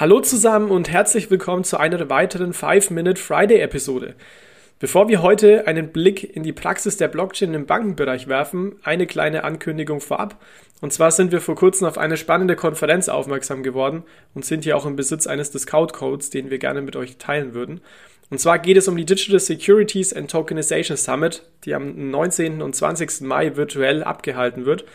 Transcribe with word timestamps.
Hallo 0.00 0.20
zusammen 0.20 0.70
und 0.70 0.88
herzlich 0.88 1.30
willkommen 1.30 1.62
zu 1.62 1.76
einer 1.76 2.08
weiteren 2.08 2.54
5-Minute 2.54 3.20
Friday-Episode. 3.20 4.14
Bevor 4.78 5.10
wir 5.10 5.20
heute 5.20 5.66
einen 5.66 5.92
Blick 5.92 6.34
in 6.34 6.42
die 6.42 6.54
Praxis 6.54 6.96
der 6.96 7.08
Blockchain 7.08 7.52
im 7.52 7.66
Bankenbereich 7.66 8.26
werfen, 8.26 8.76
eine 8.82 9.06
kleine 9.06 9.44
Ankündigung 9.44 10.00
vorab. 10.00 10.42
Und 10.80 10.90
zwar 10.94 11.10
sind 11.10 11.32
wir 11.32 11.42
vor 11.42 11.54
kurzem 11.54 11.86
auf 11.86 11.98
eine 11.98 12.16
spannende 12.16 12.56
Konferenz 12.56 13.10
aufmerksam 13.10 13.62
geworden 13.62 14.04
und 14.34 14.46
sind 14.46 14.64
hier 14.64 14.74
auch 14.78 14.86
im 14.86 14.96
Besitz 14.96 15.26
eines 15.26 15.50
Discount-Codes, 15.50 16.30
den 16.30 16.48
wir 16.48 16.58
gerne 16.58 16.80
mit 16.80 16.96
euch 16.96 17.18
teilen 17.18 17.52
würden. 17.52 17.82
Und 18.30 18.40
zwar 18.40 18.58
geht 18.58 18.78
es 18.78 18.88
um 18.88 18.96
die 18.96 19.04
Digital 19.04 19.38
Securities 19.38 20.14
and 20.14 20.30
Tokenization 20.30 20.96
Summit, 20.96 21.42
die 21.66 21.74
am 21.74 22.10
19. 22.10 22.62
und 22.62 22.74
20. 22.74 23.20
Mai 23.20 23.54
virtuell 23.54 24.02
abgehalten 24.02 24.64
wird 24.64 24.86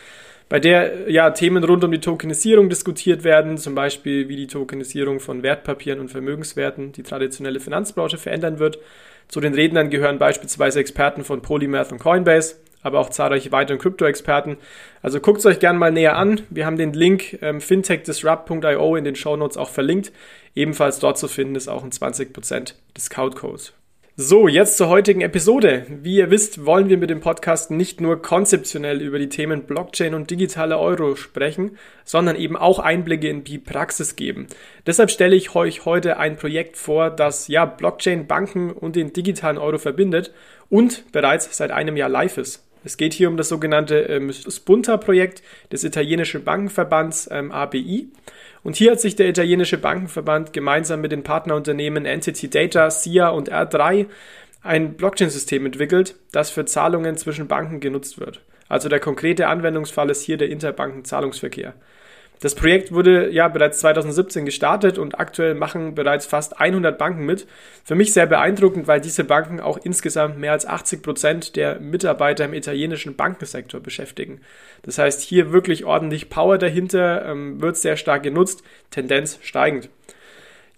bei 0.48 0.60
der 0.60 1.10
ja 1.10 1.30
Themen 1.30 1.64
rund 1.64 1.82
um 1.82 1.90
die 1.90 2.00
Tokenisierung 2.00 2.68
diskutiert 2.68 3.24
werden, 3.24 3.58
zum 3.58 3.74
Beispiel 3.74 4.28
wie 4.28 4.36
die 4.36 4.46
Tokenisierung 4.46 5.18
von 5.18 5.42
Wertpapieren 5.42 6.00
und 6.00 6.10
Vermögenswerten 6.10 6.92
die 6.92 7.02
traditionelle 7.02 7.60
Finanzbranche 7.60 8.18
verändern 8.18 8.58
wird. 8.58 8.78
Zu 9.28 9.40
den 9.40 9.54
Rednern 9.54 9.90
gehören 9.90 10.18
beispielsweise 10.18 10.78
Experten 10.78 11.24
von 11.24 11.42
Polymath 11.42 11.90
und 11.90 11.98
Coinbase, 11.98 12.56
aber 12.82 13.00
auch 13.00 13.10
zahlreiche 13.10 13.50
weitere 13.50 13.76
Krypto-Experten. 13.76 14.56
Also 15.02 15.18
guckt 15.18 15.40
es 15.40 15.46
euch 15.46 15.58
gerne 15.58 15.80
mal 15.80 15.90
näher 15.90 16.16
an. 16.16 16.42
Wir 16.50 16.64
haben 16.64 16.76
den 16.76 16.92
Link 16.92 17.38
ähm, 17.42 17.60
fintechdisrupt.io 17.60 18.94
in 18.94 19.04
den 19.04 19.16
Shownotes 19.16 19.56
auch 19.56 19.70
verlinkt. 19.70 20.12
Ebenfalls 20.54 21.00
dort 21.00 21.18
zu 21.18 21.26
finden 21.26 21.56
ist 21.56 21.66
auch 21.66 21.82
ein 21.82 21.90
20% 21.90 22.74
Discount-Code. 22.96 23.62
So, 24.18 24.48
jetzt 24.48 24.78
zur 24.78 24.88
heutigen 24.88 25.20
Episode. 25.20 25.84
Wie 25.90 26.16
ihr 26.16 26.30
wisst, 26.30 26.64
wollen 26.64 26.88
wir 26.88 26.96
mit 26.96 27.10
dem 27.10 27.20
Podcast 27.20 27.70
nicht 27.70 28.00
nur 28.00 28.22
konzeptionell 28.22 29.02
über 29.02 29.18
die 29.18 29.28
Themen 29.28 29.64
Blockchain 29.64 30.14
und 30.14 30.30
digitale 30.30 30.78
Euro 30.78 31.16
sprechen, 31.16 31.76
sondern 32.02 32.34
eben 32.34 32.56
auch 32.56 32.78
Einblicke 32.78 33.28
in 33.28 33.44
die 33.44 33.58
Praxis 33.58 34.16
geben. 34.16 34.46
Deshalb 34.86 35.10
stelle 35.10 35.36
ich 35.36 35.54
euch 35.54 35.84
heute 35.84 36.16
ein 36.16 36.36
Projekt 36.36 36.78
vor, 36.78 37.10
das 37.10 37.48
ja 37.48 37.66
Blockchain, 37.66 38.26
Banken 38.26 38.72
und 38.72 38.96
den 38.96 39.12
digitalen 39.12 39.58
Euro 39.58 39.76
verbindet 39.76 40.32
und 40.70 41.12
bereits 41.12 41.54
seit 41.54 41.70
einem 41.70 41.98
Jahr 41.98 42.08
live 42.08 42.38
ist. 42.38 42.65
Es 42.86 42.96
geht 42.96 43.14
hier 43.14 43.28
um 43.28 43.36
das 43.36 43.48
sogenannte 43.48 43.96
ähm, 43.96 44.32
Spunta-Projekt 44.32 45.42
des 45.72 45.82
italienischen 45.82 46.44
Bankenverbands 46.44 47.28
ähm, 47.32 47.50
ABI. 47.50 48.12
Und 48.62 48.76
hier 48.76 48.92
hat 48.92 49.00
sich 49.00 49.16
der 49.16 49.28
italienische 49.28 49.76
Bankenverband 49.76 50.52
gemeinsam 50.52 51.00
mit 51.00 51.10
den 51.10 51.24
Partnerunternehmen 51.24 52.06
Entity 52.06 52.48
Data, 52.48 52.88
SIA 52.88 53.30
und 53.30 53.52
R3 53.52 54.06
ein 54.62 54.94
Blockchain-System 54.94 55.66
entwickelt, 55.66 56.14
das 56.30 56.50
für 56.50 56.64
Zahlungen 56.64 57.16
zwischen 57.16 57.48
Banken 57.48 57.80
genutzt 57.80 58.20
wird. 58.20 58.40
Also 58.68 58.88
der 58.88 59.00
konkrete 59.00 59.48
Anwendungsfall 59.48 60.08
ist 60.08 60.22
hier 60.22 60.36
der 60.36 60.50
Interbankenzahlungsverkehr. 60.50 61.74
Das 62.40 62.54
Projekt 62.54 62.92
wurde 62.92 63.30
ja 63.30 63.48
bereits 63.48 63.80
2017 63.80 64.44
gestartet 64.44 64.98
und 64.98 65.18
aktuell 65.18 65.54
machen 65.54 65.94
bereits 65.94 66.26
fast 66.26 66.60
100 66.60 66.98
Banken 66.98 67.24
mit. 67.24 67.46
Für 67.82 67.94
mich 67.94 68.12
sehr 68.12 68.26
beeindruckend, 68.26 68.86
weil 68.86 69.00
diese 69.00 69.24
Banken 69.24 69.58
auch 69.58 69.78
insgesamt 69.82 70.38
mehr 70.38 70.52
als 70.52 70.66
80 70.66 71.02
Prozent 71.02 71.56
der 71.56 71.80
Mitarbeiter 71.80 72.44
im 72.44 72.52
italienischen 72.52 73.16
Bankensektor 73.16 73.80
beschäftigen. 73.80 74.40
Das 74.82 74.98
heißt, 74.98 75.22
hier 75.22 75.52
wirklich 75.52 75.84
ordentlich 75.86 76.28
Power 76.28 76.58
dahinter, 76.58 77.24
ähm, 77.26 77.60
wird 77.62 77.78
sehr 77.78 77.96
stark 77.96 78.22
genutzt, 78.22 78.62
Tendenz 78.90 79.38
steigend. 79.42 79.88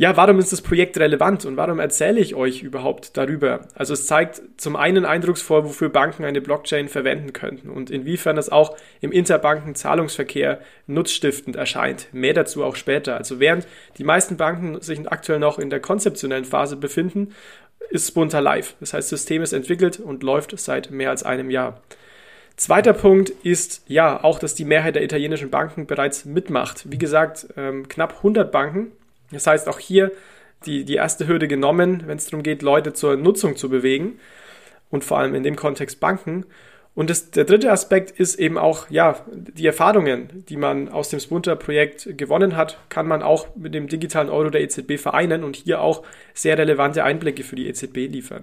Ja, 0.01 0.17
warum 0.17 0.39
ist 0.39 0.53
das 0.53 0.63
Projekt 0.63 0.97
relevant 0.99 1.45
und 1.45 1.57
warum 1.57 1.81
erzähle 1.81 2.21
ich 2.21 2.37
euch 2.37 2.63
überhaupt 2.63 3.17
darüber? 3.17 3.67
Also 3.75 3.95
es 3.95 4.07
zeigt 4.07 4.41
zum 4.57 4.77
einen 4.77 5.05
eindrucksvoll, 5.05 5.65
wofür 5.65 5.89
Banken 5.89 6.25
eine 6.25 6.41
Blockchain 6.41 6.87
verwenden 6.87 7.33
könnten 7.33 7.69
und 7.69 7.91
inwiefern 7.91 8.39
es 8.39 8.49
auch 8.49 8.77
im 9.01 9.11
Interbanken-Zahlungsverkehr 9.11 10.61
nutzstiftend 10.87 11.57
erscheint. 11.57 12.07
Mehr 12.13 12.33
dazu 12.33 12.63
auch 12.63 12.77
später. 12.77 13.17
Also 13.17 13.41
während 13.41 13.67
die 13.99 14.05
meisten 14.05 14.37
Banken 14.37 14.81
sich 14.81 15.01
aktuell 15.11 15.41
noch 15.41 15.59
in 15.59 15.69
der 15.69 15.81
konzeptionellen 15.81 16.45
Phase 16.45 16.77
befinden, 16.77 17.35
ist 17.91 18.07
Spunta 18.07 18.39
live. 18.39 18.77
Das 18.79 18.93
heißt, 18.93 19.11
das 19.11 19.23
System 19.23 19.43
ist 19.43 19.53
entwickelt 19.53 19.99
und 19.99 20.23
läuft 20.23 20.57
seit 20.61 20.93
mehr 20.93 21.11
als 21.11 21.25
einem 21.25 21.51
Jahr. 21.51 21.81
Zweiter 22.55 22.93
Punkt 22.93 23.31
ist 23.43 23.83
ja 23.89 24.22
auch, 24.22 24.39
dass 24.39 24.55
die 24.55 24.65
Mehrheit 24.65 24.95
der 24.95 25.03
italienischen 25.03 25.51
Banken 25.51 25.87
bereits 25.89 26.25
mitmacht. 26.25 26.84
Wie 26.89 26.99
gesagt, 26.99 27.49
ähm, 27.56 27.89
knapp 27.89 28.19
100 28.19 28.53
Banken 28.53 28.93
das 29.31 29.47
heißt, 29.47 29.69
auch 29.69 29.78
hier 29.78 30.12
die, 30.66 30.84
die 30.84 30.94
erste 30.94 31.27
Hürde 31.27 31.49
genommen, 31.49 32.05
wenn 32.06 32.19
es 32.19 32.27
darum 32.27 32.43
geht, 32.43 32.62
Leute 32.62 32.93
zur 32.93 33.16
Nutzung 33.16 33.56
zu 33.56 33.69
bewegen 33.69 34.19
und 34.91 35.05
vor 35.05 35.19
allem 35.19 35.34
in 35.34 35.43
dem 35.43 35.56
Kontext 35.56 36.00
Banken. 36.00 36.47
Und 36.94 37.11
das, 37.11 37.31
der 37.31 37.44
dritte 37.44 37.71
Aspekt 37.71 38.11
ist 38.19 38.41
eben 38.41 38.59
auch, 38.59 38.91
ja, 38.91 39.25
die 39.33 39.66
Erfahrungen, 39.66 40.44
die 40.49 40.56
man 40.56 40.89
aus 40.89 41.11
dem 41.11 41.21
Spunter-Projekt 41.21 42.19
gewonnen 42.19 42.56
hat, 42.56 42.78
kann 42.89 43.06
man 43.06 43.22
auch 43.22 43.55
mit 43.55 43.72
dem 43.72 43.87
digitalen 43.87 44.28
Euro 44.28 44.50
der 44.50 44.62
EZB 44.62 44.99
vereinen 44.99 45.45
und 45.45 45.55
hier 45.55 45.81
auch 45.81 46.03
sehr 46.34 46.59
relevante 46.59 47.05
Einblicke 47.05 47.45
für 47.45 47.55
die 47.55 47.69
EZB 47.69 48.09
liefern. 48.09 48.43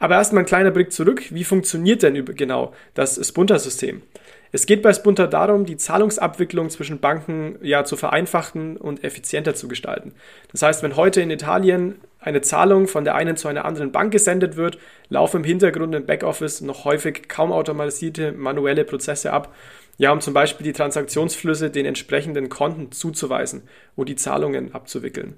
Aber 0.00 0.16
erstmal 0.16 0.42
ein 0.42 0.46
kleiner 0.46 0.70
Blick 0.70 0.92
zurück. 0.92 1.26
Wie 1.30 1.44
funktioniert 1.44 2.02
denn 2.02 2.24
genau 2.24 2.72
das 2.94 3.24
Spunter-System? 3.24 4.02
Es 4.50 4.66
geht 4.66 4.82
bei 4.82 4.92
Spunter 4.92 5.28
darum, 5.28 5.66
die 5.66 5.76
Zahlungsabwicklung 5.76 6.70
zwischen 6.70 6.98
Banken 6.98 7.56
ja 7.62 7.84
zu 7.84 7.96
vereinfachen 7.96 8.76
und 8.78 9.04
effizienter 9.04 9.54
zu 9.54 9.68
gestalten. 9.68 10.12
Das 10.50 10.62
heißt, 10.62 10.82
wenn 10.82 10.96
heute 10.96 11.20
in 11.20 11.30
Italien 11.30 12.00
eine 12.18 12.40
Zahlung 12.40 12.88
von 12.88 13.04
der 13.04 13.14
einen 13.14 13.36
zu 13.36 13.46
einer 13.46 13.64
anderen 13.64 13.92
Bank 13.92 14.10
gesendet 14.10 14.56
wird, 14.56 14.78
laufen 15.10 15.38
im 15.38 15.44
Hintergrund 15.44 15.94
im 15.94 16.06
Backoffice 16.06 16.62
noch 16.62 16.84
häufig 16.84 17.28
kaum 17.28 17.52
automatisierte 17.52 18.32
manuelle 18.32 18.84
Prozesse 18.84 19.32
ab, 19.32 19.54
ja, 19.98 20.10
um 20.12 20.20
zum 20.20 20.32
Beispiel 20.32 20.64
die 20.64 20.72
Transaktionsflüsse 20.72 21.70
den 21.70 21.84
entsprechenden 21.84 22.48
Konten 22.48 22.90
zuzuweisen 22.90 23.62
und 23.96 24.08
die 24.08 24.16
Zahlungen 24.16 24.74
abzuwickeln. 24.74 25.36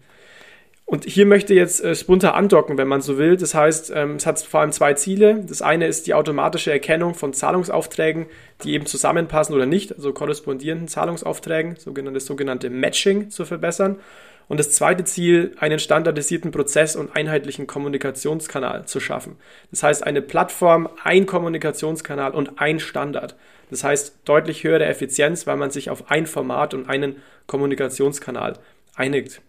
Und 0.92 1.06
hier 1.06 1.24
möchte 1.24 1.54
jetzt 1.54 1.82
äh, 1.82 1.94
Spunter 1.94 2.34
andocken, 2.34 2.76
wenn 2.76 2.86
man 2.86 3.00
so 3.00 3.16
will. 3.16 3.38
Das 3.38 3.54
heißt, 3.54 3.94
ähm, 3.96 4.16
es 4.16 4.26
hat 4.26 4.38
vor 4.40 4.60
allem 4.60 4.72
zwei 4.72 4.92
Ziele. 4.92 5.42
Das 5.48 5.62
eine 5.62 5.86
ist 5.86 6.06
die 6.06 6.12
automatische 6.12 6.70
Erkennung 6.70 7.14
von 7.14 7.32
Zahlungsaufträgen, 7.32 8.26
die 8.62 8.74
eben 8.74 8.84
zusammenpassen 8.84 9.54
oder 9.54 9.64
nicht, 9.64 9.94
also 9.94 10.12
korrespondierenden 10.12 10.88
Zahlungsaufträgen, 10.88 11.76
sogenanntes 11.76 12.26
sogenannte 12.26 12.68
Matching 12.68 13.30
zu 13.30 13.46
verbessern. 13.46 14.00
Und 14.48 14.60
das 14.60 14.72
zweite 14.72 15.04
Ziel, 15.04 15.56
einen 15.58 15.78
standardisierten 15.78 16.50
Prozess 16.50 16.94
und 16.94 17.16
einheitlichen 17.16 17.66
Kommunikationskanal 17.66 18.84
zu 18.84 19.00
schaffen. 19.00 19.36
Das 19.70 19.82
heißt, 19.82 20.06
eine 20.06 20.20
Plattform, 20.20 20.90
ein 21.02 21.24
Kommunikationskanal 21.24 22.32
und 22.32 22.60
ein 22.60 22.80
Standard. 22.80 23.34
Das 23.70 23.82
heißt, 23.82 24.16
deutlich 24.26 24.62
höhere 24.62 24.84
Effizienz, 24.84 25.46
weil 25.46 25.56
man 25.56 25.70
sich 25.70 25.88
auf 25.88 26.10
ein 26.10 26.26
Format 26.26 26.74
und 26.74 26.90
einen 26.90 27.16
Kommunikationskanal 27.46 28.58
einigt. 28.94 29.40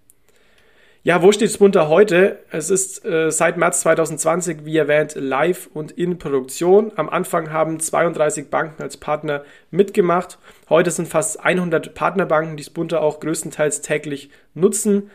Ja, 1.06 1.22
wo 1.22 1.34
steht 1.34 1.52
Spunter 1.52 1.90
heute? 1.90 2.40
Es 2.50 2.70
ist 2.70 3.04
äh, 3.04 3.30
seit 3.30 3.58
März 3.58 3.82
2020, 3.82 4.60
wie 4.64 4.78
erwähnt, 4.78 5.16
live 5.16 5.70
und 5.74 5.92
in 5.92 6.18
Produktion. 6.18 6.94
Am 6.96 7.10
Anfang 7.10 7.52
haben 7.52 7.82
32 7.82 8.50
Banken 8.50 8.82
als 8.82 8.96
Partner 8.96 9.44
mitgemacht. 9.70 10.38
Heute 10.70 10.92
sind 10.92 11.10
fast 11.10 11.44
100 11.44 11.94
Partnerbanken, 11.94 12.56
die 12.56 12.64
Spunter 12.64 13.02
auch 13.02 13.20
größtenteils 13.20 13.82
täglich 13.82 14.30
nutzen. 14.54 15.12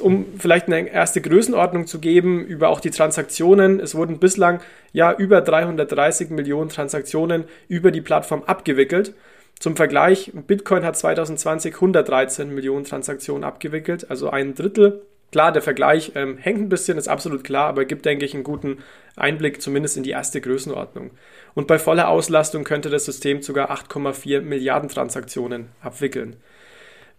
Um 0.00 0.24
vielleicht 0.38 0.68
eine 0.68 0.88
erste 0.88 1.20
Größenordnung 1.20 1.86
zu 1.86 1.98
geben 1.98 2.42
über 2.42 2.70
auch 2.70 2.80
die 2.80 2.88
Transaktionen. 2.88 3.80
Es 3.80 3.94
wurden 3.94 4.18
bislang 4.18 4.60
ja 4.94 5.12
über 5.12 5.42
330 5.42 6.30
Millionen 6.30 6.70
Transaktionen 6.70 7.44
über 7.68 7.90
die 7.90 8.00
Plattform 8.00 8.42
abgewickelt. 8.44 9.12
Zum 9.60 9.76
Vergleich, 9.76 10.32
Bitcoin 10.46 10.84
hat 10.84 10.96
2020 10.96 11.74
113 11.74 12.54
Millionen 12.54 12.84
Transaktionen 12.84 13.44
abgewickelt, 13.44 14.10
also 14.10 14.30
ein 14.30 14.54
Drittel. 14.54 15.02
Klar, 15.32 15.52
der 15.52 15.62
Vergleich 15.62 16.12
ähm, 16.14 16.36
hängt 16.38 16.60
ein 16.60 16.68
bisschen, 16.68 16.98
ist 16.98 17.08
absolut 17.08 17.42
klar, 17.42 17.68
aber 17.68 17.84
gibt, 17.86 18.04
denke 18.04 18.24
ich, 18.24 18.34
einen 18.34 18.44
guten 18.44 18.78
Einblick 19.16 19.60
zumindest 19.60 19.96
in 19.96 20.02
die 20.02 20.10
erste 20.10 20.40
Größenordnung. 20.40 21.10
Und 21.54 21.66
bei 21.66 21.78
voller 21.78 22.08
Auslastung 22.08 22.62
könnte 22.62 22.90
das 22.90 23.04
System 23.04 23.42
sogar 23.42 23.70
8,4 23.70 24.42
Milliarden 24.42 24.88
Transaktionen 24.88 25.70
abwickeln. 25.80 26.36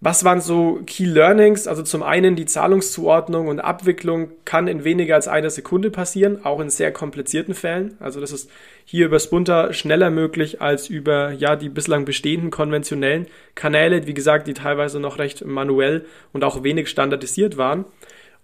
Was 0.06 0.24
waren 0.24 0.40
so 0.40 0.82
Key 0.86 1.06
Learnings? 1.06 1.68
Also 1.68 1.82
zum 1.82 2.04
einen 2.04 2.36
die 2.36 2.46
Zahlungszuordnung 2.46 3.48
und 3.48 3.60
Abwicklung 3.60 4.30
kann 4.46 4.68
in 4.68 4.84
weniger 4.84 5.16
als 5.16 5.28
einer 5.28 5.50
Sekunde 5.50 5.90
passieren, 5.90 6.46
auch 6.46 6.60
in 6.60 6.70
sehr 6.70 6.92
komplizierten 6.92 7.56
Fällen. 7.56 7.98
Also 8.00 8.22
das 8.22 8.32
ist 8.32 8.48
hier 8.86 9.08
über 9.08 9.18
Spunter 9.18 9.74
schneller 9.74 10.12
möglich 10.12 10.62
als 10.62 10.92
über 10.92 11.32
ja 11.32 11.56
die 11.56 11.70
bislang 11.70 12.06
bestehenden 12.06 12.52
konventionellen 12.52 13.26
Kanäle, 13.56 14.06
wie 14.06 14.14
gesagt, 14.14 14.46
die 14.46 14.54
teilweise 14.54 15.00
noch 15.00 15.18
recht 15.18 15.44
manuell 15.44 16.06
und 16.34 16.44
auch 16.44 16.62
wenig 16.62 16.88
standardisiert 16.88 17.58
waren. 17.58 17.86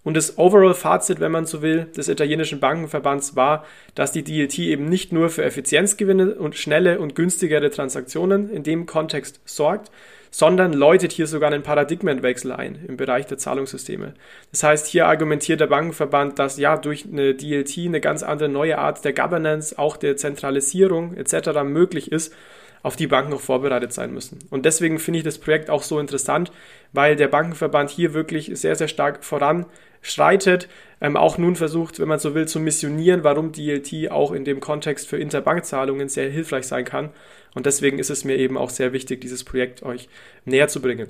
Und 0.04 0.16
das 0.16 0.36
Overall-Fazit, 0.36 1.20
wenn 1.20 1.32
man 1.32 1.46
so 1.46 1.62
will, 1.62 1.84
des 1.96 2.08
italienischen 2.08 2.58
Bankenverbands 2.58 3.36
war, 3.36 3.64
dass 3.94 4.10
die 4.12 4.24
DLT 4.24 4.58
eben 4.58 4.86
nicht 4.86 5.12
nur 5.12 5.28
für 5.28 5.44
Effizienzgewinne 5.44 6.34
und 6.34 6.56
schnelle 6.56 6.98
und 6.98 7.14
günstigere 7.14 7.70
Transaktionen 7.70 8.50
in 8.50 8.64
dem 8.64 8.86
Kontext 8.86 9.40
sorgt, 9.44 9.90
sondern 10.32 10.72
läutet 10.72 11.12
hier 11.12 11.26
sogar 11.26 11.52
einen 11.52 11.62
Paradigmenwechsel 11.62 12.52
ein 12.52 12.82
im 12.88 12.96
Bereich 12.96 13.26
der 13.26 13.38
Zahlungssysteme. 13.38 14.14
Das 14.50 14.64
heißt, 14.64 14.86
hier 14.86 15.06
argumentiert 15.06 15.60
der 15.60 15.66
Bankenverband, 15.66 16.38
dass 16.38 16.56
ja 16.56 16.78
durch 16.78 17.04
eine 17.04 17.34
DLT 17.34 17.78
eine 17.86 18.00
ganz 18.00 18.22
andere 18.22 18.48
neue 18.48 18.78
Art 18.78 19.04
der 19.04 19.12
Governance, 19.12 19.78
auch 19.78 19.96
der 19.98 20.16
Zentralisierung 20.16 21.14
etc. 21.14 21.62
möglich 21.64 22.10
ist, 22.10 22.34
auf 22.82 22.96
die 22.96 23.06
Banken 23.06 23.34
auch 23.34 23.40
vorbereitet 23.40 23.92
sein 23.92 24.12
müssen. 24.12 24.38
Und 24.50 24.64
deswegen 24.64 24.98
finde 24.98 25.18
ich 25.18 25.24
das 25.24 25.38
Projekt 25.38 25.70
auch 25.70 25.82
so 25.82 26.00
interessant, 26.00 26.50
weil 26.92 27.14
der 27.14 27.28
Bankenverband 27.28 27.90
hier 27.90 28.14
wirklich 28.14 28.50
sehr, 28.54 28.74
sehr 28.74 28.88
stark 28.88 29.24
voranschreitet, 30.02 30.68
ähm, 31.00 31.16
auch 31.16 31.38
nun 31.38 31.56
versucht, 31.56 31.98
wenn 31.98 32.08
man 32.08 32.18
so 32.18 32.34
will, 32.34 32.46
zu 32.46 32.60
missionieren, 32.60 33.24
warum 33.24 33.52
DLT 33.52 34.10
auch 34.10 34.32
in 34.32 34.44
dem 34.44 34.60
Kontext 34.60 35.08
für 35.08 35.16
Interbankzahlungen 35.16 36.08
sehr 36.08 36.30
hilfreich 36.30 36.66
sein 36.66 36.84
kann. 36.84 37.10
Und 37.54 37.66
deswegen 37.66 37.98
ist 37.98 38.10
es 38.10 38.24
mir 38.24 38.36
eben 38.36 38.56
auch 38.56 38.70
sehr 38.70 38.92
wichtig, 38.92 39.20
dieses 39.20 39.44
Projekt 39.44 39.82
euch 39.82 40.08
näher 40.44 40.68
zu 40.68 40.80
bringen. 40.80 41.08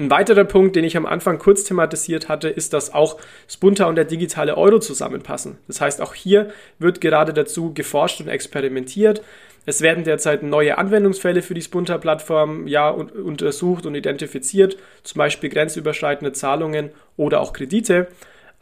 Ein 0.00 0.10
weiterer 0.10 0.44
Punkt, 0.44 0.76
den 0.76 0.84
ich 0.84 0.96
am 0.96 1.04
Anfang 1.04 1.38
kurz 1.38 1.62
thematisiert 1.64 2.30
hatte, 2.30 2.48
ist, 2.48 2.72
dass 2.72 2.94
auch 2.94 3.18
Spunta 3.46 3.84
und 3.84 3.96
der 3.96 4.06
digitale 4.06 4.56
Euro 4.56 4.78
zusammenpassen. 4.78 5.58
Das 5.66 5.82
heißt, 5.82 6.00
auch 6.00 6.14
hier 6.14 6.48
wird 6.78 7.02
gerade 7.02 7.34
dazu 7.34 7.74
geforscht 7.74 8.18
und 8.22 8.28
experimentiert. 8.28 9.20
Es 9.66 9.82
werden 9.82 10.04
derzeit 10.04 10.42
neue 10.42 10.78
Anwendungsfälle 10.78 11.42
für 11.42 11.52
die 11.52 11.60
Spunta-Plattform 11.60 12.66
ja, 12.66 12.88
untersucht 12.88 13.84
und 13.84 13.94
identifiziert, 13.94 14.78
zum 15.02 15.18
Beispiel 15.18 15.50
grenzüberschreitende 15.50 16.32
Zahlungen 16.32 16.92
oder 17.18 17.42
auch 17.42 17.52
Kredite. 17.52 18.08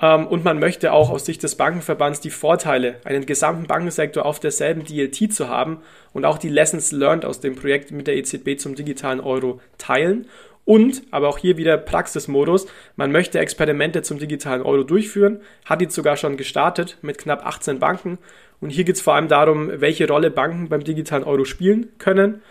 Ähm, 0.00 0.26
und 0.26 0.44
man 0.44 0.58
möchte 0.58 0.92
auch 0.92 1.08
aus 1.08 1.24
Sicht 1.24 1.44
des 1.44 1.54
Bankenverbands 1.54 2.18
die 2.18 2.30
Vorteile, 2.30 2.96
einen 3.04 3.26
gesamten 3.26 3.68
Bankensektor 3.68 4.26
auf 4.26 4.40
derselben 4.40 4.84
DLT 4.84 5.32
zu 5.32 5.48
haben 5.48 5.82
und 6.12 6.24
auch 6.24 6.38
die 6.38 6.48
Lessons 6.48 6.90
learned 6.90 7.24
aus 7.24 7.38
dem 7.38 7.54
Projekt 7.54 7.92
mit 7.92 8.08
der 8.08 8.16
EZB 8.16 8.58
zum 8.58 8.74
digitalen 8.74 9.20
Euro 9.20 9.60
teilen 9.78 10.26
und, 10.68 11.02
aber 11.12 11.28
auch 11.28 11.38
hier 11.38 11.56
wieder 11.56 11.78
Praxismodus, 11.78 12.66
man 12.94 13.10
möchte 13.10 13.38
Experimente 13.38 14.02
zum 14.02 14.18
digitalen 14.18 14.60
Euro 14.60 14.82
durchführen, 14.82 15.40
hat 15.64 15.80
jetzt 15.80 15.94
sogar 15.94 16.18
schon 16.18 16.36
gestartet 16.36 16.98
mit 17.00 17.16
knapp 17.16 17.46
18 17.46 17.78
Banken. 17.78 18.18
Und 18.60 18.68
hier 18.68 18.84
geht 18.84 18.96
es 18.96 19.00
vor 19.00 19.14
allem 19.14 19.28
darum, 19.28 19.70
welche 19.80 20.06
Rolle 20.06 20.30
Banken 20.30 20.68
beim 20.68 20.84
digitalen 20.84 21.24
Euro 21.24 21.46
spielen 21.46 21.88
können. 21.96 22.42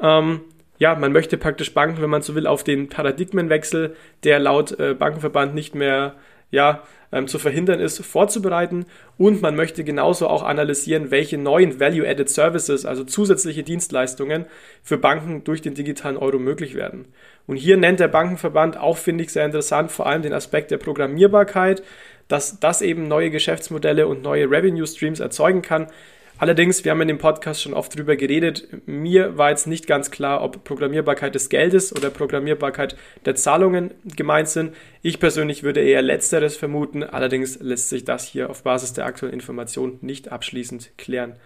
Ähm, 0.00 0.42
ja, 0.78 0.94
man 0.94 1.10
möchte 1.10 1.36
praktisch 1.36 1.74
Banken, 1.74 2.00
wenn 2.00 2.10
man 2.10 2.22
so 2.22 2.36
will, 2.36 2.46
auf 2.46 2.62
den 2.62 2.88
Paradigmenwechsel, 2.88 3.96
der 4.22 4.38
laut 4.38 4.78
äh, 4.78 4.94
Bankenverband 4.94 5.52
nicht 5.52 5.74
mehr 5.74 6.14
ja, 6.54 6.82
ähm, 7.12 7.28
zu 7.28 7.38
verhindern 7.38 7.80
ist, 7.80 8.04
vorzubereiten. 8.04 8.86
Und 9.18 9.42
man 9.42 9.54
möchte 9.54 9.84
genauso 9.84 10.28
auch 10.28 10.42
analysieren, 10.42 11.10
welche 11.10 11.38
neuen 11.38 11.78
Value-Added 11.78 12.28
Services, 12.28 12.86
also 12.86 13.04
zusätzliche 13.04 13.62
Dienstleistungen 13.62 14.46
für 14.82 14.98
Banken 14.98 15.44
durch 15.44 15.60
den 15.60 15.74
digitalen 15.74 16.16
Euro 16.16 16.38
möglich 16.38 16.74
werden. 16.74 17.06
Und 17.46 17.56
hier 17.56 17.76
nennt 17.76 18.00
der 18.00 18.08
Bankenverband 18.08 18.78
auch, 18.78 18.96
finde 18.96 19.24
ich, 19.24 19.32
sehr 19.32 19.44
interessant, 19.44 19.92
vor 19.92 20.06
allem 20.06 20.22
den 20.22 20.32
Aspekt 20.32 20.70
der 20.70 20.78
Programmierbarkeit, 20.78 21.82
dass 22.28 22.58
das 22.58 22.80
eben 22.80 23.06
neue 23.06 23.30
Geschäftsmodelle 23.30 24.06
und 24.06 24.22
neue 24.22 24.50
Revenue 24.50 24.86
Streams 24.86 25.20
erzeugen 25.20 25.60
kann, 25.60 25.88
Allerdings, 26.36 26.84
wir 26.84 26.90
haben 26.90 27.00
in 27.00 27.08
dem 27.08 27.18
Podcast 27.18 27.62
schon 27.62 27.74
oft 27.74 27.96
drüber 27.96 28.16
geredet, 28.16 28.66
mir 28.86 29.38
war 29.38 29.50
jetzt 29.50 29.68
nicht 29.68 29.86
ganz 29.86 30.10
klar, 30.10 30.42
ob 30.42 30.64
Programmierbarkeit 30.64 31.32
des 31.34 31.48
Geldes 31.48 31.94
oder 31.94 32.10
Programmierbarkeit 32.10 32.96
der 33.24 33.36
Zahlungen 33.36 33.94
gemeint 34.16 34.48
sind. 34.48 34.74
Ich 35.00 35.20
persönlich 35.20 35.62
würde 35.62 35.80
eher 35.80 36.02
letzteres 36.02 36.56
vermuten, 36.56 37.04
allerdings 37.04 37.60
lässt 37.60 37.88
sich 37.88 38.04
das 38.04 38.26
hier 38.26 38.50
auf 38.50 38.64
Basis 38.64 38.94
der 38.94 39.06
aktuellen 39.06 39.32
Informationen 39.32 39.98
nicht 40.00 40.32
abschließend 40.32 40.90
klären. 40.98 41.36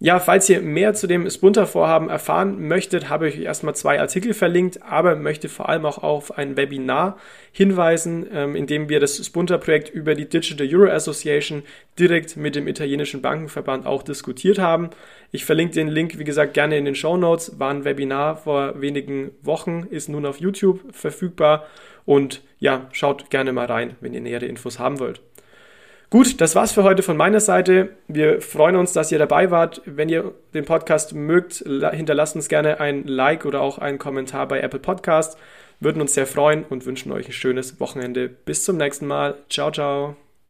Ja, 0.00 0.20
falls 0.20 0.48
ihr 0.48 0.60
mehr 0.60 0.94
zu 0.94 1.08
dem 1.08 1.28
Spunter-Vorhaben 1.28 2.08
erfahren 2.08 2.68
möchtet, 2.68 3.08
habe 3.08 3.28
ich 3.28 3.34
euch 3.34 3.42
erstmal 3.42 3.74
zwei 3.74 3.98
Artikel 3.98 4.32
verlinkt, 4.32 4.80
aber 4.84 5.16
möchte 5.16 5.48
vor 5.48 5.68
allem 5.68 5.84
auch 5.84 5.98
auf 6.04 6.38
ein 6.38 6.56
Webinar 6.56 7.18
hinweisen, 7.50 8.24
ähm, 8.32 8.54
in 8.54 8.68
dem 8.68 8.88
wir 8.88 9.00
das 9.00 9.16
Spunter-Projekt 9.26 9.88
über 9.88 10.14
die 10.14 10.28
Digital 10.28 10.68
Euro 10.72 10.88
Association 10.92 11.64
direkt 11.98 12.36
mit 12.36 12.54
dem 12.54 12.68
italienischen 12.68 13.22
Bankenverband 13.22 13.86
auch 13.86 14.04
diskutiert 14.04 14.60
haben. 14.60 14.90
Ich 15.32 15.44
verlinke 15.44 15.74
den 15.74 15.88
Link, 15.88 16.16
wie 16.16 16.24
gesagt, 16.24 16.54
gerne 16.54 16.78
in 16.78 16.84
den 16.84 16.94
Show 16.94 17.16
Notes. 17.16 17.58
War 17.58 17.70
ein 17.70 17.84
Webinar 17.84 18.36
vor 18.36 18.80
wenigen 18.80 19.32
Wochen, 19.42 19.84
ist 19.90 20.08
nun 20.08 20.26
auf 20.26 20.38
YouTube 20.38 20.80
verfügbar 20.92 21.66
und 22.04 22.42
ja, 22.60 22.86
schaut 22.92 23.30
gerne 23.30 23.52
mal 23.52 23.66
rein, 23.66 23.96
wenn 24.00 24.14
ihr 24.14 24.20
nähere 24.20 24.46
Infos 24.46 24.78
haben 24.78 25.00
wollt. 25.00 25.20
Gut, 26.10 26.40
das 26.40 26.54
war's 26.54 26.72
für 26.72 26.84
heute 26.84 27.02
von 27.02 27.18
meiner 27.18 27.40
Seite. 27.40 27.90
Wir 28.08 28.40
freuen 28.40 28.76
uns, 28.76 28.94
dass 28.94 29.12
ihr 29.12 29.18
dabei 29.18 29.50
wart. 29.50 29.82
Wenn 29.84 30.08
ihr 30.08 30.32
den 30.54 30.64
Podcast 30.64 31.14
mögt, 31.14 31.64
hinterlasst 31.66 32.34
uns 32.34 32.48
gerne 32.48 32.80
ein 32.80 33.06
Like 33.06 33.44
oder 33.44 33.60
auch 33.60 33.76
einen 33.76 33.98
Kommentar 33.98 34.48
bei 34.48 34.60
Apple 34.60 34.80
Podcast. 34.80 35.36
Würden 35.80 36.00
uns 36.00 36.14
sehr 36.14 36.26
freuen 36.26 36.64
und 36.64 36.86
wünschen 36.86 37.12
euch 37.12 37.26
ein 37.26 37.32
schönes 37.32 37.78
Wochenende. 37.78 38.28
Bis 38.28 38.64
zum 38.64 38.78
nächsten 38.78 39.06
Mal. 39.06 39.34
Ciao, 39.50 39.70
ciao. 39.70 40.27